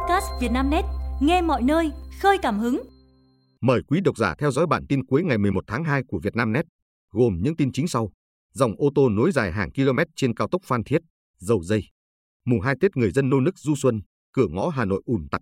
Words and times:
podcast 0.00 0.26
Vietnamnet, 0.40 0.84
nghe 1.20 1.42
mọi 1.42 1.62
nơi, 1.62 1.90
khơi 2.20 2.38
cảm 2.42 2.58
hứng. 2.58 2.82
Mời 3.60 3.80
quý 3.88 4.00
độc 4.00 4.16
giả 4.16 4.34
theo 4.38 4.50
dõi 4.50 4.66
bản 4.66 4.86
tin 4.88 5.06
cuối 5.06 5.22
ngày 5.22 5.38
11 5.38 5.64
tháng 5.66 5.84
2 5.84 6.02
của 6.08 6.20
Vietnamnet, 6.22 6.64
gồm 7.10 7.38
những 7.42 7.56
tin 7.56 7.72
chính 7.72 7.88
sau. 7.88 8.10
Dòng 8.52 8.72
ô 8.78 8.90
tô 8.94 9.08
nối 9.08 9.32
dài 9.32 9.52
hàng 9.52 9.70
km 9.72 9.98
trên 10.16 10.34
cao 10.34 10.48
tốc 10.48 10.62
Phan 10.64 10.84
Thiết, 10.84 11.02
dầu 11.38 11.62
dây. 11.62 11.82
Mùng 12.44 12.60
2 12.60 12.74
Tết 12.80 12.96
người 12.96 13.10
dân 13.10 13.30
nô 13.30 13.40
nức 13.40 13.58
du 13.58 13.74
xuân, 13.76 14.00
cửa 14.32 14.46
ngõ 14.50 14.68
Hà 14.68 14.84
Nội 14.84 15.02
ùn 15.04 15.28
tắc. 15.30 15.40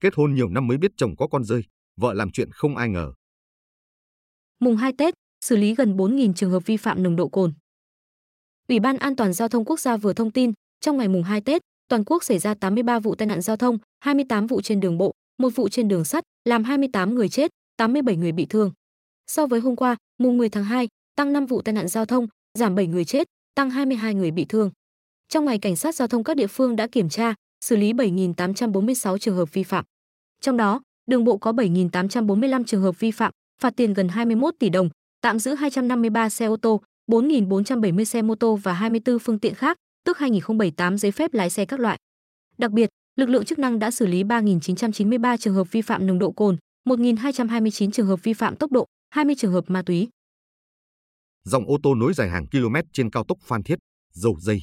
Kết 0.00 0.14
hôn 0.16 0.34
nhiều 0.34 0.48
năm 0.48 0.66
mới 0.66 0.78
biết 0.78 0.90
chồng 0.96 1.16
có 1.16 1.26
con 1.26 1.44
rơi, 1.44 1.62
vợ 1.96 2.14
làm 2.14 2.30
chuyện 2.30 2.50
không 2.52 2.76
ai 2.76 2.88
ngờ. 2.88 3.12
Mùng 4.60 4.76
2 4.76 4.92
Tết, 4.98 5.14
xử 5.40 5.56
lý 5.56 5.74
gần 5.74 5.96
4.000 5.96 6.32
trường 6.32 6.50
hợp 6.50 6.66
vi 6.66 6.76
phạm 6.76 7.02
nồng 7.02 7.16
độ 7.16 7.28
cồn. 7.28 7.52
Ủy 8.68 8.80
ban 8.80 8.96
An 8.96 9.16
toàn 9.16 9.32
giao 9.32 9.48
thông 9.48 9.64
quốc 9.64 9.80
gia 9.80 9.96
vừa 9.96 10.12
thông 10.12 10.30
tin, 10.30 10.52
trong 10.80 10.96
ngày 10.96 11.08
mùng 11.08 11.22
2 11.22 11.40
Tết, 11.40 11.62
toàn 11.90 12.04
quốc 12.04 12.24
xảy 12.24 12.38
ra 12.38 12.54
83 12.54 12.98
vụ 12.98 13.14
tai 13.14 13.26
nạn 13.26 13.40
giao 13.40 13.56
thông, 13.56 13.78
28 14.00 14.46
vụ 14.46 14.60
trên 14.60 14.80
đường 14.80 14.98
bộ, 14.98 15.12
một 15.38 15.50
vụ 15.54 15.68
trên 15.68 15.88
đường 15.88 16.04
sắt, 16.04 16.24
làm 16.44 16.64
28 16.64 17.14
người 17.14 17.28
chết, 17.28 17.50
87 17.76 18.16
người 18.16 18.32
bị 18.32 18.46
thương. 18.46 18.72
So 19.26 19.46
với 19.46 19.60
hôm 19.60 19.76
qua, 19.76 19.96
mùng 20.18 20.38
10 20.38 20.48
tháng 20.48 20.64
2, 20.64 20.88
tăng 21.16 21.32
5 21.32 21.46
vụ 21.46 21.62
tai 21.62 21.72
nạn 21.72 21.88
giao 21.88 22.06
thông, 22.06 22.26
giảm 22.58 22.74
7 22.74 22.86
người 22.86 23.04
chết, 23.04 23.26
tăng 23.54 23.70
22 23.70 24.14
người 24.14 24.30
bị 24.30 24.44
thương. 24.44 24.70
Trong 25.28 25.44
ngày 25.44 25.58
cảnh 25.58 25.76
sát 25.76 25.94
giao 25.94 26.08
thông 26.08 26.24
các 26.24 26.36
địa 26.36 26.46
phương 26.46 26.76
đã 26.76 26.86
kiểm 26.86 27.08
tra, 27.08 27.34
xử 27.64 27.76
lý 27.76 27.92
7.846 27.92 29.18
trường 29.18 29.36
hợp 29.36 29.52
vi 29.52 29.62
phạm. 29.62 29.84
Trong 30.40 30.56
đó, 30.56 30.80
đường 31.06 31.24
bộ 31.24 31.38
có 31.38 31.52
7.845 31.52 32.64
trường 32.64 32.82
hợp 32.82 33.00
vi 33.00 33.10
phạm, 33.10 33.32
phạt 33.62 33.76
tiền 33.76 33.94
gần 33.94 34.08
21 34.08 34.54
tỷ 34.58 34.68
đồng, 34.68 34.88
tạm 35.20 35.38
giữ 35.38 35.54
253 35.54 36.28
xe 36.28 36.46
ô 36.46 36.56
tô, 36.56 36.80
4.470 37.10 38.04
xe 38.04 38.22
mô 38.22 38.34
tô 38.34 38.56
và 38.62 38.72
24 38.72 39.18
phương 39.18 39.38
tiện 39.38 39.54
khác, 39.54 39.76
tức 40.04 40.18
2078 40.18 40.98
giấy 40.98 41.12
phép 41.12 41.34
lái 41.34 41.50
xe 41.50 41.64
các 41.64 41.80
loại. 41.80 41.98
Đặc 42.58 42.70
biệt, 42.70 42.88
lực 43.16 43.28
lượng 43.28 43.44
chức 43.44 43.58
năng 43.58 43.78
đã 43.78 43.90
xử 43.90 44.06
lý 44.06 44.24
3.993 44.24 45.36
trường 45.36 45.54
hợp 45.54 45.72
vi 45.72 45.82
phạm 45.82 46.06
nồng 46.06 46.18
độ 46.18 46.32
cồn, 46.32 46.56
1.229 46.88 47.90
trường 47.90 48.06
hợp 48.06 48.22
vi 48.22 48.32
phạm 48.32 48.56
tốc 48.56 48.72
độ, 48.72 48.86
20 49.10 49.34
trường 49.38 49.52
hợp 49.52 49.64
ma 49.66 49.82
túy. 49.86 50.08
Dòng 51.44 51.66
ô 51.66 51.78
tô 51.82 51.94
nối 51.94 52.14
dài 52.14 52.30
hàng 52.30 52.46
km 52.46 52.74
trên 52.92 53.10
cao 53.10 53.24
tốc 53.28 53.38
Phan 53.42 53.62
Thiết, 53.62 53.78
dầu 54.12 54.36
dây. 54.40 54.60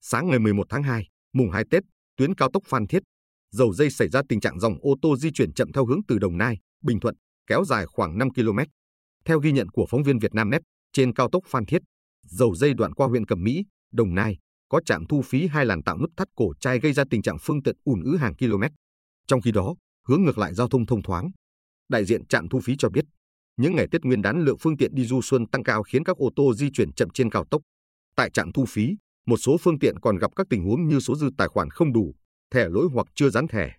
Sáng 0.00 0.28
ngày 0.28 0.38
11 0.38 0.66
tháng 0.68 0.82
2, 0.82 1.08
mùng 1.32 1.50
2 1.50 1.64
Tết, 1.70 1.82
tuyến 2.16 2.34
cao 2.34 2.50
tốc 2.52 2.62
Phan 2.66 2.86
Thiết, 2.86 3.02
dầu 3.50 3.72
dây 3.72 3.90
xảy 3.90 4.08
ra 4.08 4.22
tình 4.28 4.40
trạng 4.40 4.60
dòng 4.60 4.74
ô 4.80 4.94
tô 5.02 5.16
di 5.16 5.30
chuyển 5.30 5.52
chậm 5.54 5.72
theo 5.72 5.86
hướng 5.86 6.00
từ 6.08 6.18
Đồng 6.18 6.38
Nai, 6.38 6.58
Bình 6.82 7.00
Thuận, 7.00 7.14
kéo 7.46 7.64
dài 7.64 7.86
khoảng 7.86 8.18
5 8.18 8.28
km. 8.34 8.58
Theo 9.24 9.38
ghi 9.38 9.52
nhận 9.52 9.68
của 9.68 9.86
phóng 9.90 10.02
viên 10.02 10.18
Vietnamnet, 10.18 10.62
trên 10.92 11.14
cao 11.14 11.28
tốc 11.32 11.42
Phan 11.46 11.66
Thiết, 11.66 11.82
dầu 12.22 12.54
dây 12.54 12.74
đoạn 12.74 12.94
qua 12.94 13.06
huyện 13.06 13.26
Cẩm 13.26 13.42
Mỹ, 13.42 13.64
Đồng 13.94 14.14
Nai 14.14 14.38
có 14.68 14.80
trạm 14.86 15.06
thu 15.06 15.22
phí 15.22 15.46
hai 15.46 15.66
làn 15.66 15.82
tạo 15.82 15.98
nút 15.98 16.10
thắt 16.16 16.28
cổ 16.34 16.52
chai 16.60 16.80
gây 16.80 16.92
ra 16.92 17.04
tình 17.10 17.22
trạng 17.22 17.36
phương 17.40 17.62
tiện 17.62 17.76
ùn 17.84 18.02
ứ 18.02 18.16
hàng 18.16 18.36
km. 18.36 18.62
Trong 19.26 19.40
khi 19.40 19.52
đó, 19.52 19.74
hướng 20.08 20.22
ngược 20.22 20.38
lại 20.38 20.54
giao 20.54 20.68
thông 20.68 20.86
thông 20.86 21.02
thoáng. 21.02 21.30
Đại 21.88 22.04
diện 22.04 22.26
trạm 22.26 22.48
thu 22.48 22.60
phí 22.60 22.74
cho 22.78 22.88
biết, 22.88 23.04
những 23.56 23.76
ngày 23.76 23.86
Tết 23.90 24.04
Nguyên 24.04 24.22
đán 24.22 24.40
lượng 24.40 24.56
phương 24.60 24.76
tiện 24.76 24.94
đi 24.94 25.04
du 25.04 25.20
xuân 25.22 25.46
tăng 25.46 25.62
cao 25.62 25.82
khiến 25.82 26.04
các 26.04 26.16
ô 26.16 26.30
tô 26.36 26.54
di 26.54 26.70
chuyển 26.70 26.92
chậm 26.92 27.10
trên 27.10 27.30
cao 27.30 27.44
tốc. 27.50 27.62
Tại 28.16 28.30
trạm 28.30 28.52
thu 28.52 28.64
phí, 28.68 28.96
một 29.26 29.36
số 29.36 29.56
phương 29.60 29.78
tiện 29.78 29.98
còn 30.00 30.18
gặp 30.18 30.30
các 30.36 30.46
tình 30.50 30.64
huống 30.64 30.88
như 30.88 31.00
số 31.00 31.16
dư 31.16 31.30
tài 31.38 31.48
khoản 31.48 31.70
không 31.70 31.92
đủ, 31.92 32.14
thẻ 32.50 32.68
lỗi 32.68 32.88
hoặc 32.92 33.06
chưa 33.14 33.30
dán 33.30 33.48
thẻ. 33.48 33.72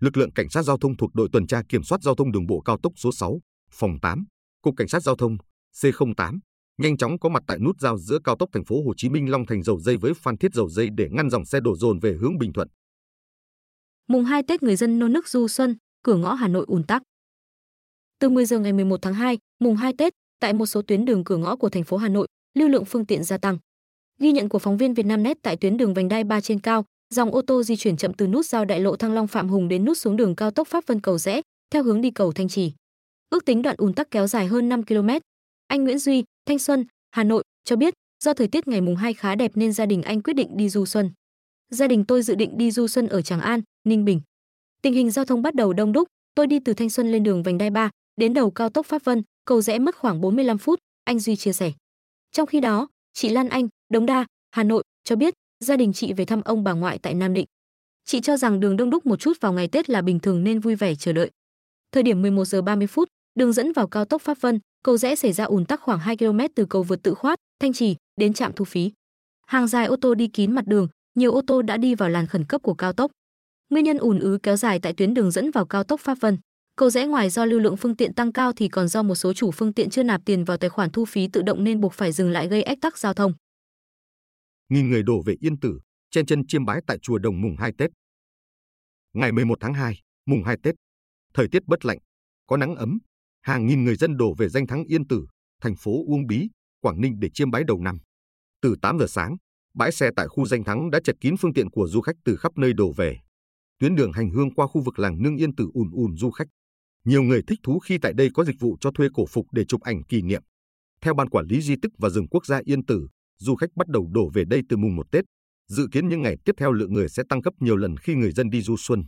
Lực 0.00 0.16
lượng 0.16 0.32
cảnh 0.32 0.48
sát 0.48 0.62
giao 0.62 0.78
thông 0.78 0.96
thuộc 0.96 1.14
đội 1.14 1.28
tuần 1.32 1.46
tra 1.46 1.62
kiểm 1.68 1.82
soát 1.82 2.02
giao 2.02 2.14
thông 2.14 2.32
đường 2.32 2.46
bộ 2.46 2.60
cao 2.60 2.78
tốc 2.82 2.92
số 2.96 3.12
6, 3.12 3.40
phòng 3.72 4.00
8, 4.02 4.24
cục 4.62 4.74
cảnh 4.76 4.88
sát 4.88 5.02
giao 5.02 5.16
thông 5.16 5.36
C08 5.74 6.38
nhanh 6.80 6.96
chóng 6.96 7.18
có 7.18 7.28
mặt 7.28 7.42
tại 7.46 7.58
nút 7.58 7.80
giao 7.80 7.98
giữa 7.98 8.18
cao 8.24 8.36
tốc 8.36 8.48
thành 8.52 8.64
phố 8.64 8.82
Hồ 8.86 8.92
Chí 8.96 9.08
Minh 9.08 9.30
Long 9.30 9.46
Thành 9.46 9.62
dầu 9.62 9.80
dây 9.80 9.96
với 9.96 10.12
Phan 10.14 10.36
Thiết 10.36 10.54
dầu 10.54 10.68
dây 10.68 10.88
để 10.96 11.08
ngăn 11.10 11.30
dòng 11.30 11.44
xe 11.44 11.60
đổ 11.60 11.76
dồn 11.76 11.98
về 11.98 12.16
hướng 12.20 12.38
Bình 12.38 12.52
Thuận. 12.52 12.68
Mùng 14.08 14.24
2 14.24 14.42
Tết 14.42 14.62
người 14.62 14.76
dân 14.76 14.98
nôn 14.98 15.12
nức 15.12 15.28
du 15.28 15.48
xuân, 15.48 15.76
cửa 16.02 16.16
ngõ 16.16 16.34
Hà 16.34 16.48
Nội 16.48 16.64
ùn 16.68 16.84
tắc. 16.84 17.02
Từ 18.18 18.28
10 18.28 18.46
giờ 18.46 18.58
ngày 18.58 18.72
11 18.72 19.02
tháng 19.02 19.14
2, 19.14 19.38
mùng 19.60 19.76
2 19.76 19.92
Tết, 19.98 20.12
tại 20.40 20.52
một 20.52 20.66
số 20.66 20.82
tuyến 20.82 21.04
đường 21.04 21.24
cửa 21.24 21.36
ngõ 21.36 21.56
của 21.56 21.68
thành 21.68 21.84
phố 21.84 21.96
Hà 21.96 22.08
Nội, 22.08 22.28
lưu 22.58 22.68
lượng 22.68 22.84
phương 22.84 23.06
tiện 23.06 23.24
gia 23.24 23.38
tăng. 23.38 23.58
Ghi 24.20 24.32
nhận 24.32 24.48
của 24.48 24.58
phóng 24.58 24.76
viên 24.76 24.94
Vietnamnet 24.94 25.36
tại 25.42 25.56
tuyến 25.56 25.76
đường 25.76 25.94
vành 25.94 26.08
đai 26.08 26.24
3 26.24 26.40
trên 26.40 26.60
cao, 26.60 26.84
dòng 27.14 27.30
ô 27.30 27.42
tô 27.42 27.62
di 27.62 27.76
chuyển 27.76 27.96
chậm 27.96 28.14
từ 28.14 28.26
nút 28.26 28.46
giao 28.46 28.64
đại 28.64 28.80
lộ 28.80 28.96
Thăng 28.96 29.12
Long 29.12 29.26
Phạm 29.26 29.48
Hùng 29.48 29.68
đến 29.68 29.84
nút 29.84 29.98
xuống 29.98 30.16
đường 30.16 30.36
cao 30.36 30.50
tốc 30.50 30.68
Pháp 30.68 30.86
Vân 30.86 31.00
Cầu 31.00 31.18
Rẽ, 31.18 31.40
theo 31.70 31.82
hướng 31.82 32.00
đi 32.00 32.10
cầu 32.10 32.32
Thanh 32.32 32.48
Trì. 32.48 32.72
Ước 33.30 33.44
tính 33.44 33.62
đoạn 33.62 33.76
ùn 33.78 33.94
tắc 33.94 34.10
kéo 34.10 34.26
dài 34.26 34.46
hơn 34.46 34.68
5 34.68 34.84
km. 34.84 35.08
Anh 35.66 35.84
Nguyễn 35.84 35.98
Duy, 35.98 36.24
Thanh 36.46 36.58
Xuân, 36.58 36.84
Hà 37.10 37.24
Nội 37.24 37.44
cho 37.64 37.76
biết, 37.76 37.94
do 38.24 38.34
thời 38.34 38.48
tiết 38.48 38.68
ngày 38.68 38.80
mùng 38.80 38.96
2 38.96 39.14
khá 39.14 39.34
đẹp 39.34 39.52
nên 39.54 39.72
gia 39.72 39.86
đình 39.86 40.02
anh 40.02 40.22
quyết 40.22 40.32
định 40.32 40.56
đi 40.56 40.68
du 40.68 40.86
xuân. 40.86 41.10
Gia 41.70 41.86
đình 41.86 42.04
tôi 42.04 42.22
dự 42.22 42.34
định 42.34 42.58
đi 42.58 42.70
du 42.70 42.86
xuân 42.86 43.06
ở 43.06 43.22
Tràng 43.22 43.40
An, 43.40 43.60
Ninh 43.84 44.04
Bình. 44.04 44.20
Tình 44.82 44.94
hình 44.94 45.10
giao 45.10 45.24
thông 45.24 45.42
bắt 45.42 45.54
đầu 45.54 45.72
đông 45.72 45.92
đúc, 45.92 46.08
tôi 46.34 46.46
đi 46.46 46.58
từ 46.64 46.74
Thanh 46.74 46.90
Xuân 46.90 47.12
lên 47.12 47.22
đường 47.22 47.42
vành 47.42 47.58
đai 47.58 47.70
3, 47.70 47.90
đến 48.16 48.34
đầu 48.34 48.50
cao 48.50 48.68
tốc 48.68 48.86
Pháp 48.86 49.04
Vân, 49.04 49.22
cầu 49.44 49.60
rẽ 49.60 49.78
mất 49.78 49.96
khoảng 49.96 50.20
45 50.20 50.58
phút, 50.58 50.78
anh 51.04 51.18
Duy 51.18 51.36
chia 51.36 51.52
sẻ. 51.52 51.72
Trong 52.32 52.46
khi 52.46 52.60
đó, 52.60 52.88
chị 53.12 53.28
Lan 53.28 53.48
Anh, 53.48 53.68
Đống 53.88 54.06
Đa, 54.06 54.26
Hà 54.50 54.62
Nội 54.62 54.82
cho 55.04 55.16
biết, 55.16 55.34
gia 55.64 55.76
đình 55.76 55.92
chị 55.92 56.12
về 56.12 56.24
thăm 56.24 56.40
ông 56.44 56.64
bà 56.64 56.72
ngoại 56.72 56.98
tại 56.98 57.14
Nam 57.14 57.34
Định. 57.34 57.46
Chị 58.04 58.20
cho 58.20 58.36
rằng 58.36 58.60
đường 58.60 58.76
đông 58.76 58.90
đúc 58.90 59.06
một 59.06 59.16
chút 59.16 59.40
vào 59.40 59.52
ngày 59.52 59.68
Tết 59.68 59.90
là 59.90 60.02
bình 60.02 60.20
thường 60.20 60.44
nên 60.44 60.60
vui 60.60 60.74
vẻ 60.74 60.94
chờ 60.94 61.12
đợi. 61.12 61.30
Thời 61.92 62.02
điểm 62.02 62.22
11 62.22 62.44
giờ 62.44 62.62
30 62.62 62.86
phút, 62.86 63.08
đường 63.34 63.52
dẫn 63.52 63.72
vào 63.72 63.88
cao 63.88 64.04
tốc 64.04 64.22
Pháp 64.22 64.40
Vân, 64.40 64.58
cầu 64.82 64.96
rẽ 64.96 65.14
xảy 65.14 65.32
ra 65.32 65.44
ùn 65.44 65.64
tắc 65.64 65.80
khoảng 65.80 65.98
2 65.98 66.16
km 66.16 66.38
từ 66.54 66.66
cầu 66.70 66.82
vượt 66.82 67.02
tự 67.02 67.14
khoát, 67.14 67.38
Thanh 67.60 67.72
Trì 67.72 67.96
đến 68.16 68.32
trạm 68.32 68.52
thu 68.52 68.64
phí. 68.64 68.92
Hàng 69.46 69.66
dài 69.66 69.86
ô 69.86 69.96
tô 70.00 70.14
đi 70.14 70.28
kín 70.28 70.52
mặt 70.52 70.66
đường, 70.66 70.88
nhiều 71.14 71.32
ô 71.32 71.42
tô 71.46 71.62
đã 71.62 71.76
đi 71.76 71.94
vào 71.94 72.08
làn 72.08 72.26
khẩn 72.26 72.44
cấp 72.44 72.62
của 72.62 72.74
cao 72.74 72.92
tốc. 72.92 73.10
Nguyên 73.70 73.84
nhân 73.84 73.98
ùn 73.98 74.18
ứ 74.18 74.38
kéo 74.42 74.56
dài 74.56 74.78
tại 74.82 74.92
tuyến 74.92 75.14
đường 75.14 75.30
dẫn 75.30 75.50
vào 75.50 75.66
cao 75.66 75.84
tốc 75.84 76.00
Pháp 76.00 76.18
Vân. 76.20 76.38
Cầu 76.76 76.90
rẽ 76.90 77.06
ngoài 77.06 77.30
do 77.30 77.44
lưu 77.44 77.60
lượng 77.60 77.76
phương 77.76 77.96
tiện 77.96 78.14
tăng 78.14 78.32
cao 78.32 78.52
thì 78.52 78.68
còn 78.68 78.88
do 78.88 79.02
một 79.02 79.14
số 79.14 79.32
chủ 79.32 79.50
phương 79.50 79.72
tiện 79.72 79.90
chưa 79.90 80.02
nạp 80.02 80.20
tiền 80.24 80.44
vào 80.44 80.56
tài 80.56 80.70
khoản 80.70 80.90
thu 80.90 81.04
phí 81.04 81.28
tự 81.28 81.42
động 81.42 81.64
nên 81.64 81.80
buộc 81.80 81.92
phải 81.92 82.12
dừng 82.12 82.30
lại 82.30 82.48
gây 82.48 82.62
ách 82.62 82.78
tắc 82.80 82.98
giao 82.98 83.14
thông. 83.14 83.32
Nghìn 84.68 84.90
người 84.90 85.02
đổ 85.02 85.22
về 85.26 85.34
Yên 85.40 85.60
Tử, 85.60 85.80
chen 86.10 86.26
chân 86.26 86.46
chiêm 86.48 86.64
bái 86.64 86.80
tại 86.86 86.98
chùa 87.02 87.18
Đồng 87.18 87.40
mùng 87.40 87.56
2 87.58 87.72
Tết. 87.78 87.90
Ngày 89.12 89.32
11 89.32 89.58
tháng 89.60 89.74
2, 89.74 90.00
mùng 90.26 90.42
2 90.44 90.56
Tết, 90.62 90.74
thời 91.34 91.48
tiết 91.48 91.62
bất 91.66 91.84
lạnh, 91.84 91.98
có 92.46 92.56
nắng 92.56 92.76
ấm, 92.76 92.98
hàng 93.42 93.66
nghìn 93.66 93.84
người 93.84 93.96
dân 93.96 94.16
đổ 94.16 94.34
về 94.34 94.48
danh 94.48 94.66
thắng 94.66 94.84
Yên 94.84 95.06
Tử, 95.06 95.26
thành 95.62 95.74
phố 95.76 96.04
Uông 96.06 96.26
Bí, 96.26 96.48
Quảng 96.80 97.00
Ninh 97.00 97.20
để 97.20 97.28
chiêm 97.34 97.50
bái 97.50 97.64
đầu 97.64 97.80
năm. 97.80 97.98
Từ 98.62 98.74
8 98.82 98.98
giờ 98.98 99.06
sáng, 99.08 99.36
bãi 99.74 99.92
xe 99.92 100.10
tại 100.16 100.28
khu 100.28 100.46
danh 100.46 100.64
thắng 100.64 100.90
đã 100.90 101.00
chật 101.04 101.16
kín 101.20 101.36
phương 101.36 101.52
tiện 101.52 101.70
của 101.70 101.88
du 101.88 102.00
khách 102.00 102.16
từ 102.24 102.36
khắp 102.36 102.52
nơi 102.56 102.72
đổ 102.72 102.92
về. 102.92 103.16
Tuyến 103.78 103.94
đường 103.94 104.12
hành 104.12 104.30
hương 104.30 104.54
qua 104.54 104.66
khu 104.66 104.80
vực 104.80 104.98
làng 104.98 105.22
Nương 105.22 105.36
Yên 105.36 105.54
Tử 105.54 105.70
ùn 105.74 105.90
ùn 105.92 106.16
du 106.16 106.30
khách. 106.30 106.48
Nhiều 107.04 107.22
người 107.22 107.42
thích 107.46 107.58
thú 107.62 107.78
khi 107.78 107.98
tại 107.98 108.12
đây 108.12 108.28
có 108.34 108.44
dịch 108.44 108.60
vụ 108.60 108.76
cho 108.80 108.90
thuê 108.90 109.08
cổ 109.14 109.26
phục 109.26 109.46
để 109.52 109.64
chụp 109.64 109.80
ảnh 109.80 110.02
kỷ 110.04 110.22
niệm. 110.22 110.42
Theo 111.00 111.14
Ban 111.14 111.28
Quản 111.28 111.46
lý 111.46 111.60
Di 111.60 111.74
tích 111.82 111.92
và 111.98 112.08
Rừng 112.08 112.28
Quốc 112.28 112.46
gia 112.46 112.60
Yên 112.64 112.84
Tử, 112.84 113.08
du 113.38 113.54
khách 113.54 113.70
bắt 113.76 113.88
đầu 113.88 114.08
đổ 114.12 114.30
về 114.34 114.44
đây 114.44 114.62
từ 114.68 114.76
mùng 114.76 114.96
1 114.96 115.10
Tết. 115.10 115.24
Dự 115.68 115.88
kiến 115.92 116.08
những 116.08 116.22
ngày 116.22 116.36
tiếp 116.44 116.52
theo 116.58 116.72
lượng 116.72 116.92
người 116.92 117.08
sẽ 117.08 117.22
tăng 117.28 117.40
gấp 117.40 117.50
nhiều 117.60 117.76
lần 117.76 117.96
khi 117.96 118.14
người 118.14 118.32
dân 118.32 118.50
đi 118.50 118.62
du 118.62 118.76
xuân. 118.78 119.04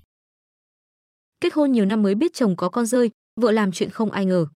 Kết 1.40 1.54
hôn 1.54 1.72
nhiều 1.72 1.84
năm 1.84 2.02
mới 2.02 2.14
biết 2.14 2.32
chồng 2.34 2.56
có 2.56 2.68
con 2.68 2.86
rơi, 2.86 3.10
vợ 3.40 3.52
làm 3.52 3.72
chuyện 3.72 3.90
không 3.90 4.10
ai 4.10 4.26
ngờ. 4.26 4.46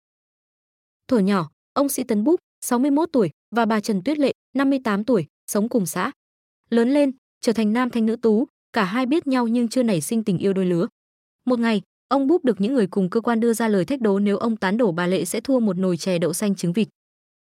Thuở 1.09 1.19
nhỏ, 1.19 1.51
ông 1.73 1.89
Sĩ 1.89 2.05
Tấn 2.05 2.25
Búp, 2.25 2.41
61 2.61 3.09
tuổi, 3.13 3.31
và 3.55 3.67
bà 3.67 3.81
Trần 3.81 4.03
Tuyết 4.03 4.19
Lệ, 4.19 4.33
58 4.55 5.05
tuổi, 5.05 5.27
sống 5.47 5.69
cùng 5.69 5.87
xã. 5.87 6.13
Lớn 6.71 6.91
lên, 6.91 7.13
trở 7.41 7.53
thành 7.53 7.73
nam 7.73 7.91
thanh 7.91 8.07
nữ 8.07 8.17
tú, 8.17 8.47
cả 8.73 8.85
hai 8.85 9.07
biết 9.07 9.27
nhau 9.27 9.49
nhưng 9.49 9.69
chưa 9.69 9.83
nảy 9.83 10.01
sinh 10.01 10.25
tình 10.25 10.39
yêu 10.39 10.53
đôi 10.53 10.67
lứa. 10.67 10.87
Một 11.45 11.59
ngày, 11.59 11.83
ông 12.09 12.27
Búp 12.27 12.45
được 12.45 12.61
những 12.61 12.75
người 12.75 12.87
cùng 12.87 13.11
cơ 13.11 13.21
quan 13.21 13.41
đưa 13.41 13.53
ra 13.53 13.69
lời 13.69 13.85
thách 13.85 14.01
đố 14.01 14.19
nếu 14.19 14.37
ông 14.39 14.57
tán 14.57 14.77
đổ 14.77 14.93
bà 14.93 15.07
Lệ 15.07 15.25
sẽ 15.25 15.41
thua 15.41 15.61
một 15.61 15.79
nồi 15.79 15.97
chè 15.97 16.19
đậu 16.19 16.33
xanh 16.33 16.55
trứng 16.55 16.73
vịt. 16.73 16.89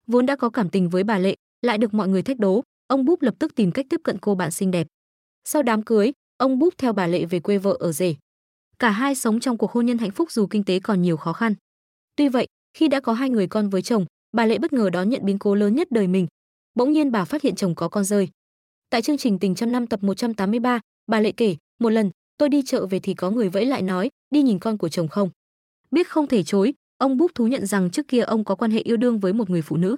Vốn 0.06 0.26
đã 0.26 0.36
có 0.36 0.50
cảm 0.50 0.68
tình 0.68 0.90
với 0.90 1.04
bà 1.04 1.18
Lệ, 1.18 1.34
lại 1.62 1.78
được 1.78 1.94
mọi 1.94 2.08
người 2.08 2.22
thách 2.22 2.38
đố, 2.38 2.62
ông 2.86 3.04
Búp 3.04 3.22
lập 3.22 3.34
tức 3.38 3.54
tìm 3.54 3.72
cách 3.72 3.86
tiếp 3.90 4.00
cận 4.04 4.18
cô 4.18 4.34
bạn 4.34 4.50
xinh 4.50 4.70
đẹp. 4.70 4.86
Sau 5.44 5.62
đám 5.62 5.82
cưới, 5.82 6.12
ông 6.36 6.58
Búp 6.58 6.74
theo 6.78 6.92
bà 6.92 7.06
Lệ 7.06 7.24
về 7.24 7.40
quê 7.40 7.58
vợ 7.58 7.76
ở 7.80 7.92
rể. 7.92 8.14
Cả 8.78 8.90
hai 8.90 9.14
sống 9.14 9.40
trong 9.40 9.58
cuộc 9.58 9.72
hôn 9.72 9.86
nhân 9.86 9.98
hạnh 9.98 10.10
phúc 10.10 10.30
dù 10.32 10.46
kinh 10.46 10.64
tế 10.64 10.80
còn 10.80 11.02
nhiều 11.02 11.16
khó 11.16 11.32
khăn. 11.32 11.54
Tuy 12.16 12.28
vậy, 12.28 12.46
khi 12.74 12.88
đã 12.88 13.00
có 13.00 13.12
hai 13.12 13.30
người 13.30 13.46
con 13.46 13.70
với 13.70 13.82
chồng, 13.82 14.06
bà 14.32 14.46
Lệ 14.46 14.58
bất 14.58 14.72
ngờ 14.72 14.90
đón 14.90 15.08
nhận 15.10 15.24
biến 15.24 15.38
cố 15.38 15.54
lớn 15.54 15.74
nhất 15.74 15.88
đời 15.90 16.06
mình. 16.06 16.26
Bỗng 16.74 16.92
nhiên 16.92 17.12
bà 17.12 17.24
phát 17.24 17.42
hiện 17.42 17.54
chồng 17.54 17.74
có 17.74 17.88
con 17.88 18.04
rơi. 18.04 18.28
Tại 18.90 19.02
chương 19.02 19.18
trình 19.18 19.38
Tình 19.38 19.54
trăm 19.54 19.72
năm 19.72 19.86
tập 19.86 20.02
183, 20.02 20.80
bà 21.06 21.20
Lệ 21.20 21.32
kể, 21.32 21.56
một 21.80 21.90
lần, 21.90 22.10
tôi 22.38 22.48
đi 22.48 22.62
chợ 22.62 22.86
về 22.86 22.98
thì 22.98 23.14
có 23.14 23.30
người 23.30 23.48
vẫy 23.48 23.64
lại 23.64 23.82
nói, 23.82 24.10
đi 24.30 24.42
nhìn 24.42 24.58
con 24.58 24.78
của 24.78 24.88
chồng 24.88 25.08
không. 25.08 25.30
Biết 25.90 26.08
không 26.08 26.26
thể 26.26 26.42
chối, 26.42 26.74
ông 26.98 27.16
Búp 27.16 27.30
thú 27.34 27.46
nhận 27.46 27.66
rằng 27.66 27.90
trước 27.90 28.08
kia 28.08 28.20
ông 28.20 28.44
có 28.44 28.54
quan 28.54 28.70
hệ 28.70 28.80
yêu 28.80 28.96
đương 28.96 29.18
với 29.18 29.32
một 29.32 29.50
người 29.50 29.62
phụ 29.62 29.76
nữ. 29.76 29.96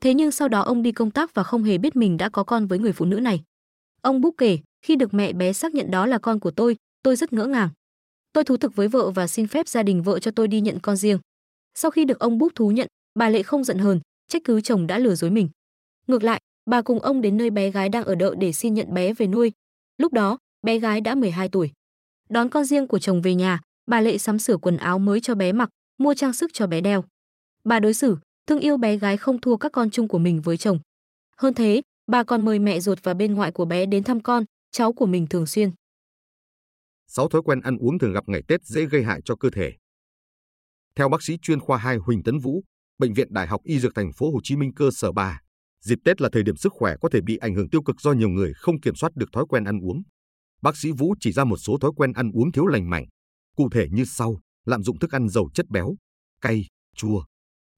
Thế 0.00 0.14
nhưng 0.14 0.30
sau 0.30 0.48
đó 0.48 0.60
ông 0.60 0.82
đi 0.82 0.92
công 0.92 1.10
tác 1.10 1.34
và 1.34 1.42
không 1.42 1.64
hề 1.64 1.78
biết 1.78 1.96
mình 1.96 2.16
đã 2.16 2.28
có 2.28 2.44
con 2.44 2.66
với 2.66 2.78
người 2.78 2.92
phụ 2.92 3.04
nữ 3.04 3.20
này. 3.20 3.42
Ông 4.02 4.20
Búp 4.20 4.34
kể, 4.38 4.58
khi 4.82 4.96
được 4.96 5.14
mẹ 5.14 5.32
bé 5.32 5.52
xác 5.52 5.74
nhận 5.74 5.90
đó 5.90 6.06
là 6.06 6.18
con 6.18 6.40
của 6.40 6.50
tôi, 6.50 6.76
tôi 7.02 7.16
rất 7.16 7.32
ngỡ 7.32 7.46
ngàng. 7.46 7.68
Tôi 8.38 8.44
thú 8.44 8.56
thực 8.56 8.76
với 8.76 8.88
vợ 8.88 9.10
và 9.10 9.26
xin 9.26 9.46
phép 9.46 9.68
gia 9.68 9.82
đình 9.82 10.02
vợ 10.02 10.18
cho 10.18 10.30
tôi 10.30 10.48
đi 10.48 10.60
nhận 10.60 10.78
con 10.80 10.96
riêng. 10.96 11.18
Sau 11.74 11.90
khi 11.90 12.04
được 12.04 12.18
ông 12.18 12.38
Búp 12.38 12.52
thú 12.54 12.70
nhận, 12.70 12.86
bà 13.14 13.28
Lệ 13.28 13.42
không 13.42 13.64
giận 13.64 13.78
hờn, 13.78 14.00
trách 14.28 14.42
cứ 14.44 14.60
chồng 14.60 14.86
đã 14.86 14.98
lừa 14.98 15.14
dối 15.14 15.30
mình. 15.30 15.48
Ngược 16.06 16.22
lại, 16.22 16.40
bà 16.70 16.82
cùng 16.82 17.00
ông 17.00 17.20
đến 17.20 17.36
nơi 17.36 17.50
bé 17.50 17.70
gái 17.70 17.88
đang 17.88 18.04
ở 18.04 18.14
đợi 18.14 18.36
để 18.38 18.52
xin 18.52 18.74
nhận 18.74 18.94
bé 18.94 19.12
về 19.12 19.26
nuôi. 19.26 19.52
Lúc 19.96 20.12
đó, 20.12 20.38
bé 20.62 20.78
gái 20.78 21.00
đã 21.00 21.14
12 21.14 21.48
tuổi. 21.48 21.70
Đón 22.28 22.48
con 22.48 22.64
riêng 22.64 22.86
của 22.86 22.98
chồng 22.98 23.22
về 23.22 23.34
nhà, 23.34 23.60
bà 23.86 24.00
Lệ 24.00 24.18
sắm 24.18 24.38
sửa 24.38 24.56
quần 24.56 24.76
áo 24.76 24.98
mới 24.98 25.20
cho 25.20 25.34
bé 25.34 25.52
mặc, 25.52 25.68
mua 25.98 26.14
trang 26.14 26.32
sức 26.32 26.50
cho 26.54 26.66
bé 26.66 26.80
đeo. 26.80 27.04
Bà 27.64 27.80
đối 27.80 27.94
xử, 27.94 28.16
thương 28.46 28.60
yêu 28.60 28.76
bé 28.76 28.96
gái 28.96 29.16
không 29.16 29.40
thua 29.40 29.56
các 29.56 29.72
con 29.72 29.90
chung 29.90 30.08
của 30.08 30.18
mình 30.18 30.40
với 30.40 30.56
chồng. 30.56 30.78
Hơn 31.36 31.54
thế, 31.54 31.82
bà 32.06 32.22
còn 32.22 32.44
mời 32.44 32.58
mẹ 32.58 32.80
ruột 32.80 32.98
và 33.02 33.14
bên 33.14 33.34
ngoại 33.34 33.52
của 33.52 33.64
bé 33.64 33.86
đến 33.86 34.04
thăm 34.04 34.20
con, 34.20 34.44
cháu 34.72 34.92
của 34.92 35.06
mình 35.06 35.26
thường 35.26 35.46
xuyên. 35.46 35.70
6 37.08 37.28
thói 37.28 37.42
quen 37.44 37.60
ăn 37.60 37.76
uống 37.78 37.98
thường 37.98 38.12
gặp 38.12 38.24
ngày 38.26 38.42
Tết 38.48 38.64
dễ 38.64 38.84
gây 38.86 39.02
hại 39.02 39.20
cho 39.24 39.36
cơ 39.36 39.50
thể. 39.50 39.72
Theo 40.96 41.08
bác 41.08 41.22
sĩ 41.22 41.36
chuyên 41.42 41.60
khoa 41.60 41.78
2 41.78 41.96
Huỳnh 41.96 42.22
Tấn 42.22 42.38
Vũ, 42.38 42.64
bệnh 42.98 43.12
viện 43.12 43.28
Đại 43.30 43.46
học 43.46 43.60
Y 43.64 43.78
Dược 43.78 43.94
thành 43.94 44.12
phố 44.12 44.30
Hồ 44.30 44.40
Chí 44.42 44.56
Minh 44.56 44.74
cơ 44.74 44.90
sở 44.92 45.12
3, 45.12 45.40
dịp 45.84 45.98
Tết 46.04 46.20
là 46.20 46.28
thời 46.32 46.42
điểm 46.42 46.56
sức 46.56 46.72
khỏe 46.72 46.94
có 47.00 47.08
thể 47.12 47.20
bị 47.20 47.36
ảnh 47.36 47.54
hưởng 47.54 47.70
tiêu 47.70 47.82
cực 47.82 48.00
do 48.00 48.12
nhiều 48.12 48.28
người 48.28 48.52
không 48.56 48.80
kiểm 48.80 48.94
soát 48.94 49.16
được 49.16 49.32
thói 49.32 49.44
quen 49.48 49.64
ăn 49.64 49.80
uống. 49.80 50.02
Bác 50.62 50.76
sĩ 50.76 50.92
Vũ 50.92 51.14
chỉ 51.20 51.32
ra 51.32 51.44
một 51.44 51.56
số 51.56 51.78
thói 51.78 51.90
quen 51.96 52.12
ăn 52.12 52.30
uống 52.30 52.52
thiếu 52.52 52.66
lành 52.66 52.90
mạnh, 52.90 53.04
cụ 53.56 53.68
thể 53.72 53.88
như 53.90 54.04
sau: 54.04 54.40
lạm 54.66 54.82
dụng 54.82 54.98
thức 54.98 55.12
ăn 55.12 55.28
giàu 55.28 55.48
chất 55.54 55.66
béo, 55.68 55.96
cay, 56.40 56.64
chua, 56.96 57.24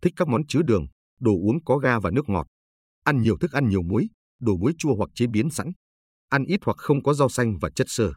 thích 0.03 0.13
các 0.17 0.29
món 0.29 0.47
chứa 0.47 0.63
đường, 0.63 0.87
đồ 1.21 1.33
uống 1.33 1.65
có 1.65 1.79
ga 1.79 1.99
và 1.99 2.11
nước 2.11 2.29
ngọt, 2.29 2.47
ăn 3.05 3.23
nhiều 3.23 3.37
thức 3.41 3.53
ăn 3.53 3.69
nhiều 3.69 3.83
muối, 3.83 4.09
đồ 4.41 4.57
muối 4.57 4.73
chua 4.79 4.95
hoặc 4.95 5.11
chế 5.15 5.27
biến 5.27 5.51
sẵn, 5.51 5.73
ăn 6.29 6.45
ít 6.45 6.61
hoặc 6.65 6.77
không 6.77 7.03
có 7.03 7.15
rau 7.15 7.29
xanh 7.29 7.59
và 7.61 7.71
chất 7.71 7.87
xơ, 7.91 8.13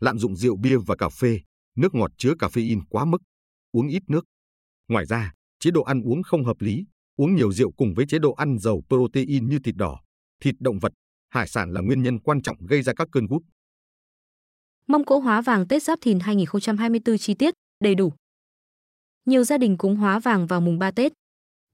lạm 0.00 0.18
dụng 0.18 0.36
rượu 0.36 0.56
bia 0.56 0.76
và 0.86 0.96
cà 0.96 1.08
phê, 1.08 1.40
nước 1.76 1.94
ngọt 1.94 2.10
chứa 2.16 2.32
caffeine 2.38 2.80
quá 2.88 3.04
mức, 3.04 3.18
uống 3.72 3.88
ít 3.88 4.02
nước. 4.06 4.24
Ngoài 4.88 5.06
ra, 5.06 5.32
chế 5.58 5.70
độ 5.70 5.82
ăn 5.82 6.02
uống 6.02 6.22
không 6.22 6.44
hợp 6.44 6.60
lý, 6.60 6.84
uống 7.16 7.34
nhiều 7.34 7.52
rượu 7.52 7.70
cùng 7.70 7.94
với 7.94 8.06
chế 8.06 8.18
độ 8.18 8.32
ăn 8.32 8.58
giàu 8.58 8.80
protein 8.88 9.48
như 9.48 9.58
thịt 9.58 9.76
đỏ, 9.76 10.00
thịt 10.40 10.54
động 10.60 10.78
vật, 10.78 10.92
hải 11.28 11.48
sản 11.48 11.72
là 11.72 11.80
nguyên 11.80 12.02
nhân 12.02 12.18
quan 12.18 12.42
trọng 12.42 12.56
gây 12.66 12.82
ra 12.82 12.92
các 12.96 13.08
cơn 13.12 13.26
gút. 13.26 13.42
Mâm 14.86 15.04
cỗ 15.04 15.18
hóa 15.18 15.40
vàng 15.40 15.68
Tết 15.68 15.82
Giáp 15.82 15.98
Thìn 16.00 16.20
2024 16.20 17.18
chi 17.18 17.34
tiết, 17.34 17.54
đầy 17.84 17.94
đủ. 17.94 18.12
Nhiều 19.24 19.44
gia 19.44 19.58
đình 19.58 19.78
cúng 19.78 19.96
hóa 19.96 20.18
vàng 20.18 20.46
vào 20.46 20.60
mùng 20.60 20.78
3 20.78 20.90
Tết. 20.90 21.12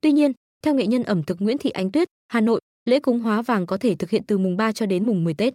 Tuy 0.00 0.12
nhiên, 0.12 0.32
theo 0.62 0.74
nghệ 0.74 0.86
nhân 0.86 1.02
ẩm 1.02 1.22
thực 1.22 1.40
Nguyễn 1.40 1.58
Thị 1.58 1.70
Ánh 1.70 1.92
Tuyết, 1.92 2.08
Hà 2.28 2.40
Nội, 2.40 2.60
lễ 2.84 3.00
cúng 3.00 3.20
hóa 3.20 3.42
vàng 3.42 3.66
có 3.66 3.78
thể 3.78 3.94
thực 3.94 4.10
hiện 4.10 4.22
từ 4.26 4.38
mùng 4.38 4.56
3 4.56 4.72
cho 4.72 4.86
đến 4.86 5.06
mùng 5.06 5.24
10 5.24 5.34
Tết. 5.34 5.54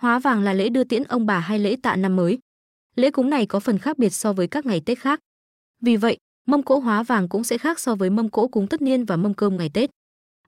Hóa 0.00 0.18
vàng 0.18 0.42
là 0.42 0.52
lễ 0.52 0.68
đưa 0.68 0.84
tiễn 0.84 1.04
ông 1.04 1.26
bà 1.26 1.38
hay 1.38 1.58
lễ 1.58 1.76
tạ 1.82 1.96
năm 1.96 2.16
mới. 2.16 2.38
Lễ 2.96 3.10
cúng 3.10 3.30
này 3.30 3.46
có 3.46 3.60
phần 3.60 3.78
khác 3.78 3.98
biệt 3.98 4.10
so 4.10 4.32
với 4.32 4.46
các 4.46 4.66
ngày 4.66 4.80
Tết 4.80 4.98
khác. 4.98 5.20
Vì 5.80 5.96
vậy, 5.96 6.16
mâm 6.46 6.62
cỗ 6.62 6.78
hóa 6.78 7.02
vàng 7.02 7.28
cũng 7.28 7.44
sẽ 7.44 7.58
khác 7.58 7.80
so 7.80 7.94
với 7.94 8.10
mâm 8.10 8.28
cỗ 8.28 8.48
cúng 8.48 8.66
tất 8.66 8.82
niên 8.82 9.04
và 9.04 9.16
mâm 9.16 9.34
cơm 9.34 9.56
ngày 9.56 9.70
Tết. 9.74 9.90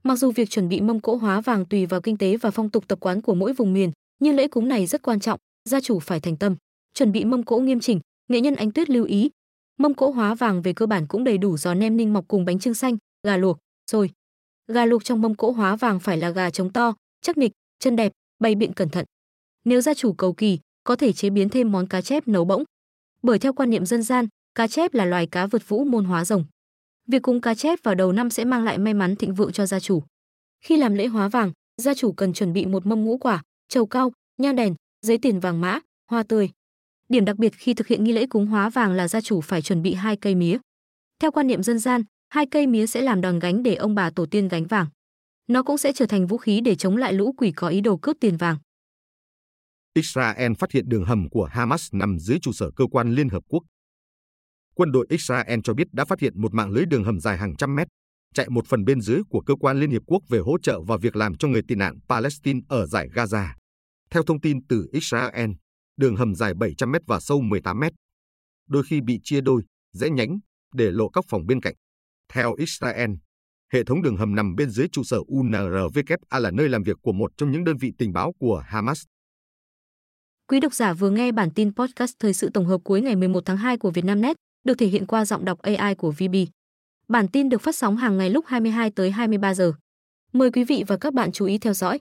Mặc 0.02 0.16
dù 0.16 0.30
việc 0.30 0.50
chuẩn 0.50 0.68
bị 0.68 0.80
mâm 0.80 1.00
cỗ 1.00 1.16
hóa 1.16 1.40
vàng 1.40 1.66
tùy 1.66 1.86
vào 1.86 2.00
kinh 2.00 2.16
tế 2.16 2.36
và 2.36 2.50
phong 2.50 2.70
tục 2.70 2.88
tập 2.88 3.00
quán 3.00 3.20
của 3.20 3.34
mỗi 3.34 3.52
vùng 3.52 3.72
miền, 3.72 3.92
nhưng 4.18 4.36
lễ 4.36 4.48
cúng 4.48 4.68
này 4.68 4.86
rất 4.86 5.02
quan 5.02 5.20
trọng, 5.20 5.38
gia 5.68 5.80
chủ 5.80 5.98
phải 5.98 6.20
thành 6.20 6.36
tâm, 6.36 6.56
chuẩn 6.94 7.12
bị 7.12 7.24
mâm 7.24 7.42
cỗ 7.42 7.58
nghiêm 7.58 7.80
chỉnh, 7.80 8.00
nghệ 8.28 8.40
nhân 8.40 8.54
Ánh 8.54 8.70
Tuyết 8.70 8.90
lưu 8.90 9.04
ý. 9.04 9.30
Mâm 9.78 9.94
cỗ 9.94 10.10
hóa 10.10 10.34
vàng 10.34 10.62
về 10.62 10.72
cơ 10.72 10.86
bản 10.86 11.06
cũng 11.06 11.24
đầy 11.24 11.38
đủ 11.38 11.56
giò 11.56 11.74
nem 11.74 11.96
ninh 11.96 12.12
mọc 12.12 12.28
cùng 12.28 12.44
bánh 12.44 12.58
trưng 12.58 12.74
xanh, 12.74 12.96
gà 13.26 13.36
luộc, 13.36 13.58
rồi. 13.90 14.10
Gà 14.68 14.84
luộc 14.84 15.04
trong 15.04 15.22
mâm 15.22 15.34
cỗ 15.34 15.50
hóa 15.50 15.76
vàng 15.76 16.00
phải 16.00 16.18
là 16.18 16.30
gà 16.30 16.50
trống 16.50 16.72
to, 16.72 16.94
chắc 17.22 17.38
nịch, 17.38 17.52
chân 17.78 17.96
đẹp, 17.96 18.12
bày 18.38 18.54
biện 18.54 18.72
cẩn 18.72 18.88
thận. 18.88 19.04
Nếu 19.66 19.80
gia 19.80 19.94
chủ 19.94 20.12
cầu 20.12 20.32
kỳ, 20.32 20.58
có 20.84 20.96
thể 20.96 21.12
chế 21.12 21.30
biến 21.30 21.48
thêm 21.48 21.72
món 21.72 21.86
cá 21.86 22.00
chép 22.00 22.28
nấu 22.28 22.44
bỗng. 22.44 22.64
Bởi 23.22 23.38
theo 23.38 23.52
quan 23.52 23.70
niệm 23.70 23.86
dân 23.86 24.02
gian, 24.02 24.26
cá 24.54 24.66
chép 24.66 24.94
là 24.94 25.04
loài 25.04 25.26
cá 25.26 25.46
vượt 25.46 25.68
vũ 25.68 25.84
môn 25.84 26.04
hóa 26.04 26.24
rồng. 26.24 26.44
Việc 27.08 27.22
cúng 27.22 27.40
cá 27.40 27.54
chép 27.54 27.78
vào 27.82 27.94
đầu 27.94 28.12
năm 28.12 28.30
sẽ 28.30 28.44
mang 28.44 28.64
lại 28.64 28.78
may 28.78 28.94
mắn 28.94 29.16
thịnh 29.16 29.34
vượng 29.34 29.52
cho 29.52 29.66
gia 29.66 29.80
chủ. 29.80 30.02
Khi 30.64 30.76
làm 30.76 30.94
lễ 30.94 31.06
hóa 31.06 31.28
vàng, 31.28 31.52
gia 31.82 31.94
chủ 31.94 32.12
cần 32.12 32.32
chuẩn 32.32 32.52
bị 32.52 32.66
một 32.66 32.86
mâm 32.86 33.04
ngũ 33.04 33.18
quả, 33.18 33.42
trầu 33.68 33.86
cao, 33.86 34.12
nhang 34.38 34.56
đèn, 34.56 34.74
giấy 35.06 35.18
tiền 35.18 35.40
vàng 35.40 35.60
mã, 35.60 35.80
hoa 36.10 36.22
tươi. 36.22 36.50
Điểm 37.08 37.24
đặc 37.24 37.36
biệt 37.36 37.52
khi 37.56 37.74
thực 37.74 37.86
hiện 37.86 38.04
nghi 38.04 38.12
lễ 38.12 38.26
cúng 38.26 38.46
hóa 38.46 38.68
vàng 38.68 38.92
là 38.92 39.08
gia 39.08 39.20
chủ 39.20 39.40
phải 39.40 39.62
chuẩn 39.62 39.82
bị 39.82 39.94
hai 39.94 40.16
cây 40.16 40.34
mía. 40.34 40.58
Theo 41.20 41.30
quan 41.30 41.46
niệm 41.46 41.62
dân 41.62 41.78
gian, 41.78 42.02
hai 42.28 42.46
cây 42.46 42.66
mía 42.66 42.86
sẽ 42.86 43.00
làm 43.00 43.20
đòn 43.20 43.38
gánh 43.38 43.62
để 43.62 43.74
ông 43.74 43.94
bà 43.94 44.10
tổ 44.10 44.26
tiên 44.26 44.48
gánh 44.48 44.66
vàng. 44.66 44.86
Nó 45.46 45.62
cũng 45.62 45.78
sẽ 45.78 45.92
trở 45.92 46.06
thành 46.06 46.26
vũ 46.26 46.36
khí 46.36 46.60
để 46.60 46.74
chống 46.74 46.96
lại 46.96 47.12
lũ 47.12 47.34
quỷ 47.36 47.52
có 47.52 47.68
ý 47.68 47.80
đồ 47.80 47.96
cướp 47.96 48.16
tiền 48.20 48.36
vàng. 48.36 48.56
Israel 49.96 50.52
phát 50.58 50.72
hiện 50.72 50.88
đường 50.88 51.04
hầm 51.04 51.28
của 51.28 51.44
Hamas 51.44 51.88
nằm 51.92 52.18
dưới 52.18 52.38
trụ 52.38 52.52
sở 52.52 52.70
cơ 52.76 52.84
quan 52.90 53.14
Liên 53.14 53.28
Hợp 53.28 53.42
Quốc. 53.48 53.62
Quân 54.74 54.92
đội 54.92 55.06
Israel 55.08 55.60
cho 55.64 55.74
biết 55.74 55.88
đã 55.92 56.04
phát 56.04 56.20
hiện 56.20 56.40
một 56.40 56.54
mạng 56.54 56.70
lưới 56.70 56.86
đường 56.86 57.04
hầm 57.04 57.20
dài 57.20 57.38
hàng 57.38 57.56
trăm 57.56 57.74
mét, 57.74 57.88
chạy 58.34 58.48
một 58.50 58.66
phần 58.66 58.84
bên 58.84 59.00
dưới 59.00 59.20
của 59.30 59.40
cơ 59.40 59.54
quan 59.60 59.80
Liên 59.80 59.90
Hiệp 59.90 60.02
Quốc 60.06 60.22
về 60.28 60.38
hỗ 60.38 60.58
trợ 60.58 60.80
và 60.80 60.96
việc 60.96 61.16
làm 61.16 61.36
cho 61.36 61.48
người 61.48 61.62
tị 61.68 61.74
nạn 61.74 61.98
Palestine 62.08 62.60
ở 62.68 62.86
giải 62.86 63.08
Gaza. 63.08 63.48
Theo 64.10 64.22
thông 64.22 64.40
tin 64.40 64.66
từ 64.66 64.86
Israel, 64.92 65.50
đường 65.96 66.16
hầm 66.16 66.34
dài 66.34 66.54
700 66.54 66.92
mét 66.92 67.02
và 67.06 67.20
sâu 67.20 67.40
18 67.40 67.80
mét. 67.80 67.92
Đôi 68.68 68.82
khi 68.88 69.00
bị 69.00 69.20
chia 69.24 69.40
đôi, 69.40 69.62
dễ 69.92 70.10
nhánh, 70.10 70.38
để 70.74 70.90
lộ 70.90 71.08
các 71.08 71.24
phòng 71.28 71.46
bên 71.46 71.60
cạnh. 71.60 71.74
Theo 72.32 72.54
Israel, 72.54 73.10
hệ 73.72 73.84
thống 73.84 74.02
đường 74.02 74.16
hầm 74.16 74.34
nằm 74.34 74.54
bên 74.54 74.70
dưới 74.70 74.88
trụ 74.92 75.04
sở 75.04 75.18
UNRWA 75.28 76.40
là 76.40 76.50
nơi 76.50 76.68
làm 76.68 76.82
việc 76.82 76.96
của 77.02 77.12
một 77.12 77.30
trong 77.36 77.52
những 77.52 77.64
đơn 77.64 77.76
vị 77.76 77.92
tình 77.98 78.12
báo 78.12 78.32
của 78.38 78.64
Hamas. 78.66 79.04
Quý 80.50 80.60
độc 80.60 80.74
giả 80.74 80.92
vừa 80.92 81.10
nghe 81.10 81.32
bản 81.32 81.50
tin 81.50 81.74
podcast 81.74 82.14
thời 82.18 82.32
sự 82.32 82.50
tổng 82.54 82.66
hợp 82.66 82.80
cuối 82.84 83.00
ngày 83.00 83.16
11 83.16 83.44
tháng 83.44 83.56
2 83.56 83.76
của 83.76 83.90
Vietnamnet, 83.90 84.36
được 84.64 84.74
thể 84.78 84.86
hiện 84.86 85.06
qua 85.06 85.24
giọng 85.24 85.44
đọc 85.44 85.62
AI 85.62 85.94
của 85.94 86.10
VB. 86.10 86.34
Bản 87.08 87.28
tin 87.28 87.48
được 87.48 87.60
phát 87.60 87.76
sóng 87.76 87.96
hàng 87.96 88.18
ngày 88.18 88.30
lúc 88.30 88.44
22 88.46 88.90
tới 88.90 89.10
23 89.10 89.54
giờ. 89.54 89.72
Mời 90.32 90.50
quý 90.50 90.64
vị 90.64 90.84
và 90.86 90.96
các 90.96 91.14
bạn 91.14 91.32
chú 91.32 91.46
ý 91.46 91.58
theo 91.58 91.72
dõi. 91.72 91.98